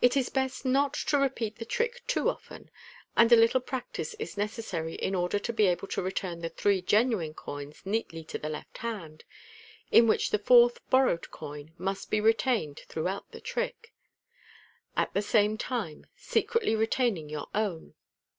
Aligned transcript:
It 0.00 0.16
is 0.16 0.30
best 0.30 0.64
not 0.64 0.94
to 0.94 1.18
repeat 1.18 1.56
the 1.56 1.66
trick 1.66 2.00
too 2.06 2.30
often, 2.30 2.70
and 3.18 3.30
a 3.30 3.36
little 3.36 3.60
practice 3.60 4.14
is 4.14 4.38
necessary 4.38 4.94
in 4.94 5.14
order 5.14 5.38
to 5.40 5.52
be 5.52 5.66
able 5.66 5.88
to 5.88 6.00
return 6.00 6.40
the 6.40 6.48
three 6.48 6.80
genuine 6.80 7.34
coins 7.34 7.82
neatly 7.84 8.24
to 8.24 8.38
the 8.38 8.48
left 8.48 8.78
hand 8.78 9.24
(in 9.90 10.06
which 10.06 10.30
the 10.30 10.38
fourth 10.38 10.80
borrowed 10.88 11.30
coin 11.30 11.74
must 11.76 12.10
be 12.10 12.18
retained 12.18 12.80
throughout 12.88 13.30
the 13.32 13.42
trick), 13.42 13.92
at 14.96 15.12
the 15.12 15.20
same 15.20 15.58
timt 15.58 16.06
jecretly 16.18 16.74
retaining 16.74 17.28
your 17.28 17.48
own. 17.54 17.92